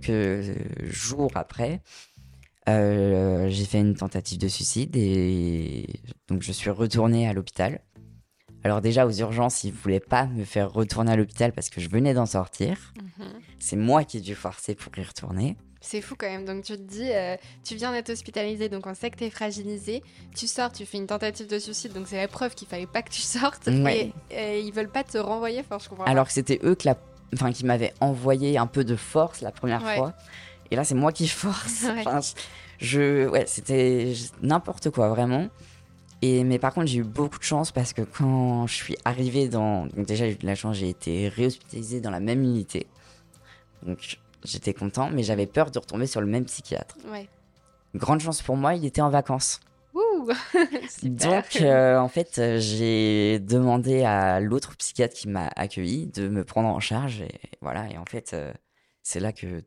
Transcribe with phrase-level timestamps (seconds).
[0.00, 1.80] quelques jours après,
[2.68, 5.86] euh, j'ai fait une tentative de suicide et
[6.28, 7.80] donc je suis retournée à l'hôpital.
[8.64, 11.88] Alors déjà aux urgences, ils voulaient pas me faire retourner à l'hôpital parce que je
[11.88, 12.92] venais d'en sortir.
[13.18, 13.28] Mhm.
[13.58, 15.56] C'est moi qui ai dû forcer pour y retourner.
[15.80, 16.44] C'est fou quand même.
[16.44, 20.02] Donc tu te dis, euh, tu viens d'être hospitalisé, donc on sait que t'es fragilisé.
[20.36, 23.02] Tu sors, tu fais une tentative de suicide, donc c'est la preuve qu'il fallait pas
[23.02, 23.68] que tu sortes.
[23.68, 24.12] Ouais.
[24.30, 25.60] Et, et ils veulent pas te renvoyer.
[25.60, 26.04] Enfin, je comprends.
[26.04, 26.10] pas.
[26.10, 26.96] Alors que c'était eux que la...
[27.34, 29.96] enfin, qui m'avaient envoyé un peu de force la première Ouais.
[29.96, 30.12] fois.
[30.70, 31.82] Et là, c'est moi qui force.
[31.84, 32.04] Ouais.
[32.06, 32.20] Enfin,
[32.78, 33.26] je...
[33.28, 35.48] Ouais, c'était n'importe quoi, vraiment.
[36.20, 39.48] Et, mais par contre, j'ai eu beaucoup de chance parce que quand je suis arrivée
[39.48, 39.86] dans...
[39.86, 42.86] Donc déjà, j'ai eu de la chance, j'ai été réhospitalisée dans la même unité.
[43.84, 46.96] Donc j'étais content, mais j'avais peur de retomber sur le même psychiatre.
[47.12, 47.28] Ouais.
[47.94, 49.60] Grande chance pour moi, il était en vacances.
[51.02, 56.44] Donc, euh, en fait, euh, j'ai demandé à l'autre psychiatre qui m'a accueilli de me
[56.44, 57.22] prendre en charge.
[57.22, 58.52] Et voilà, et en fait, euh,
[59.02, 59.62] c'est là que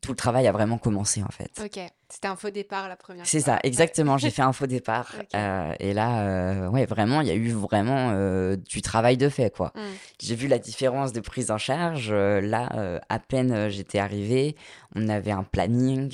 [0.00, 1.50] tout le travail a vraiment commencé, en fait.
[1.62, 1.78] Ok.
[2.08, 4.18] C'était un faux départ la première C'est ça, exactement.
[4.18, 5.14] J'ai fait un faux départ.
[5.34, 9.28] Euh, et là, euh, ouais, vraiment, il y a eu vraiment euh, du travail de
[9.28, 9.72] fait, quoi.
[9.76, 9.80] Mm.
[10.20, 12.12] J'ai vu la différence de prise en charge.
[12.12, 14.56] là, à peine j'étais arrivée,
[14.96, 16.10] on avait un planning,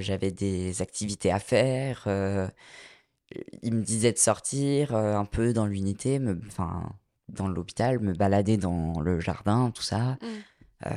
[0.00, 2.06] j'avais des activités à faire.
[3.62, 6.92] il me disait de sortir un peu dans l'unité, me- enfin,
[7.28, 10.18] dans l'hôpital, me balader dans le jardin, tout ça.
[10.84, 10.88] Mm.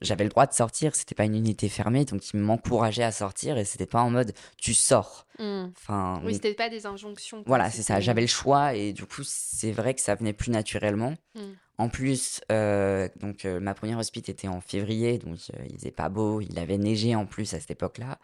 [0.00, 3.58] J'avais le droit de sortir, c'était pas une unité fermée, donc il m'encourageait à sortir
[3.58, 5.26] et c'était pas en mode tu sors.
[5.38, 5.66] Mm.
[5.76, 7.42] Enfin, Oui, c'était pas des injonctions.
[7.46, 8.00] voilà, c'est ça.
[8.00, 11.14] J'avais le choix et du coup, c'est vrai que ça venait plus naturellement.
[11.34, 11.40] Mm.
[11.78, 15.90] En plus, euh, donc euh, ma première hospite était en février, donc euh, il faisait
[15.90, 18.18] pas beau, il avait neigé en plus à cette époque-là.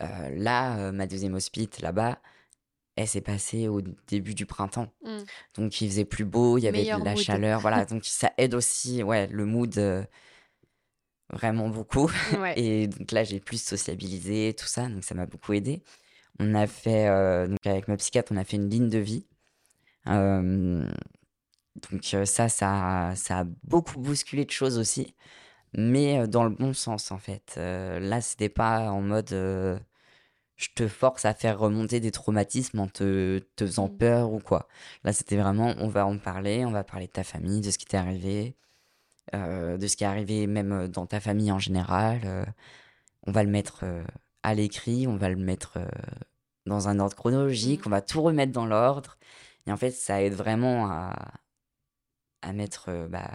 [0.00, 2.18] Euh, là, ma deuxième hospite là-bas,
[2.96, 4.88] elle s'est passée au début du printemps.
[5.04, 5.18] Mm.
[5.54, 7.22] Donc il faisait plus beau, il y avait Meilleur de la mood.
[7.22, 7.84] chaleur, voilà.
[7.86, 10.02] Donc ça aide aussi, ouais, le mood euh,
[11.30, 12.10] vraiment beaucoup.
[12.38, 12.54] Ouais.
[12.58, 15.82] Et donc là, j'ai plus sociabilisé, tout ça, donc ça m'a beaucoup aidé.
[16.38, 19.26] On a fait, euh, donc avec ma psychiatre, on a fait une ligne de vie.
[20.06, 20.88] Euh,
[21.90, 25.14] donc euh, ça, ça, ça a beaucoup bousculé de choses aussi,
[25.74, 27.54] mais dans le bon sens en fait.
[27.56, 29.34] Euh, là, c'était pas en mode
[30.56, 33.96] je te force à faire remonter des traumatismes en te, te faisant Mm.
[33.98, 34.68] peur ou quoi.
[35.04, 37.78] Là, c'était vraiment on va en parler, on va parler de ta famille, de ce
[37.78, 38.56] qui t'est arrivé,
[39.32, 42.20] de ce qui est arrivé même euh, dans ta famille en général.
[42.24, 42.44] euh,
[43.26, 44.04] on va le mettre euh,
[44.42, 45.88] à l'écrit, on va le mettre euh,
[46.66, 47.86] dans un ordre chronologique, Mhm.
[47.88, 49.18] on va tout remettre dans l'ordre.
[49.66, 51.14] Et en fait, ça aide vraiment à,
[52.42, 53.30] à mettre euh, bah,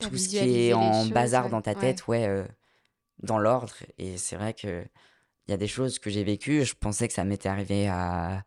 [0.00, 0.36] À tout ce qui
[0.68, 2.44] est en choses, bazar ouais, dans ta tête, ouais, euh,
[3.22, 3.74] dans l'ordre.
[3.98, 4.84] Et c'est vrai que
[5.46, 8.44] il y a des choses que j'ai vécues, je pensais que ça m'était arrivé à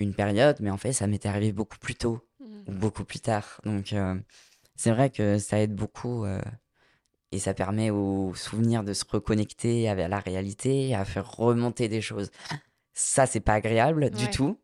[0.00, 2.26] une période, mais en fait, ça m'était arrivé beaucoup plus tôt
[2.68, 3.60] ou beaucoup plus tard.
[3.64, 4.18] Donc, euh,
[4.78, 6.40] c'est vrai que ça aide beaucoup euh,
[7.32, 12.00] et ça permet aux souvenirs de se reconnecter avec la réalité, à faire remonter des
[12.00, 12.30] choses.
[12.94, 14.60] Ça, c'est pas agréable du tout,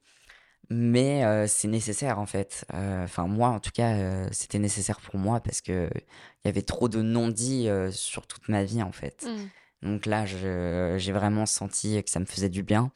[0.70, 2.64] mais euh, c'est nécessaire en fait.
[2.74, 6.62] Euh, Enfin, moi, en tout cas, c'était nécessaire pour moi parce que il y avait
[6.62, 9.26] trop de non-dits sur toute ma vie en fait.
[9.26, 9.88] Mm.
[9.88, 12.92] Donc là, j'ai vraiment senti que ça me faisait du bien.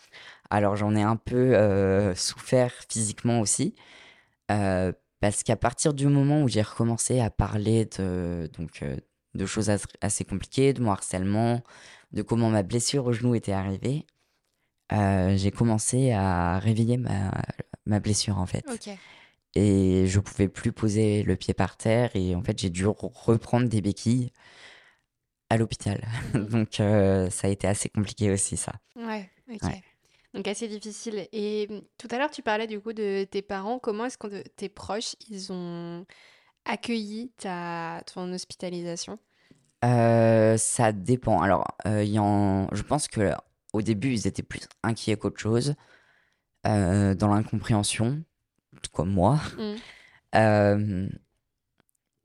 [0.50, 3.74] Alors j'en ai un peu souffert physiquement aussi,
[5.20, 8.96] parce qu'à partir du moment où j'ai recommencé à parler de, donc, euh,
[9.34, 11.62] de choses as- assez compliquées, de mon harcèlement,
[12.12, 14.06] de comment ma blessure au genou était arrivée,
[14.92, 17.32] euh, j'ai commencé à réveiller ma,
[17.86, 18.64] ma blessure en fait.
[19.54, 23.10] Et je pouvais plus poser le pied par terre et en fait j'ai dû re-
[23.14, 24.30] reprendre des béquilles
[25.50, 26.06] à l'hôpital.
[26.34, 28.72] Donc euh, ça a été assez compliqué aussi ça.
[28.96, 29.62] Ouais, ok.
[29.62, 29.82] Ouais.
[30.34, 31.26] Donc assez difficile.
[31.32, 33.78] Et mm, tout à l'heure, tu parlais du coup de tes parents.
[33.78, 36.06] Comment est-ce que tes proches, ils ont
[36.64, 39.18] accueilli ta ton hospitalisation?
[39.84, 41.40] Euh, ça dépend.
[41.40, 42.68] Alors euh, y en...
[42.72, 43.32] je pense que
[43.72, 45.74] au début ils étaient plus inquiets qu'autre chose,
[46.66, 48.22] euh, dans l'incompréhension,
[48.92, 49.40] comme moi.
[49.56, 49.74] Mm.
[50.34, 51.08] Euh,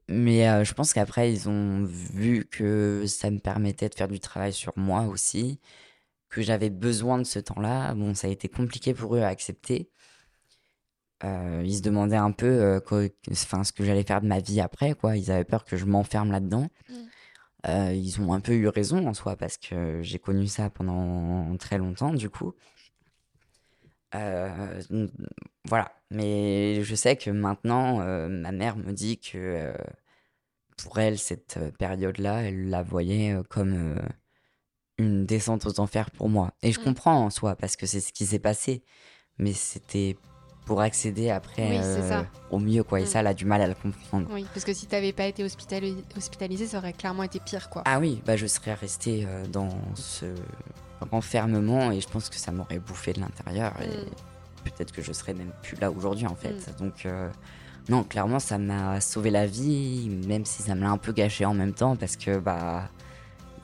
[0.10, 4.52] mais je pense qu'après, ils ont vu que ça me permettait de faire du travail
[4.52, 5.62] sur moi aussi,
[6.34, 7.94] que j'avais besoin de ce temps-là.
[7.94, 9.90] Bon, ça a été compliqué pour eux à accepter.
[11.24, 14.60] Euh, ils se demandaient un peu euh, quoi- ce que j'allais faire de ma vie
[14.60, 15.16] après, quoi.
[15.16, 16.68] Ils avaient peur que je m'enferme là-dedans.
[16.90, 16.94] Mm.
[17.68, 21.56] Euh, ils ont un peu eu raison en soi, parce que j'ai connu ça pendant
[21.58, 22.54] très longtemps, du coup.
[24.16, 24.82] Euh,
[25.66, 25.92] voilà.
[26.12, 29.74] Mais je sais que maintenant, ma mère me dit que
[30.78, 33.98] pour elle, cette période-là, elle la voyait comme
[34.98, 36.54] une descente aux enfers pour moi.
[36.62, 36.84] Et je Mm.
[36.84, 38.84] comprends en soi, parce que c'est ce qui s'est passé.
[39.40, 40.16] Mais c'était
[40.66, 43.00] pour accéder après Oui, euh, au mieux, quoi.
[43.02, 43.08] Et Mm.
[43.08, 44.28] ça, elle a du mal à le comprendre.
[44.32, 47.82] Oui, parce que si t'avais pas été hospitali- hospitalisé, ça aurait clairement été pire, quoi.
[47.86, 50.26] Ah oui, bah je serais resté euh, dans ce
[51.12, 54.10] renfermement et je pense que ça m'aurait bouffé de l'intérieur et Mm.
[54.64, 56.74] peut-être que je serais même plus là aujourd'hui en fait.
[56.80, 57.30] Donc euh,
[57.90, 61.44] non, clairement ça m'a sauvé la vie, même si ça me l'a un peu gâché
[61.46, 62.90] en même temps parce que bah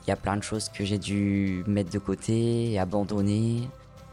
[0.06, 3.68] il y a plein de choses que j'ai dû mettre de côté, abandonner.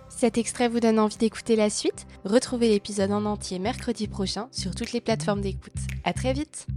[0.10, 2.08] Cet extrait vous donne envie d'écouter la suite?
[2.26, 5.74] Retrouvez l'épisode en entier mercredi prochain sur toutes les plateformes d'écoute.
[6.04, 6.68] À très vite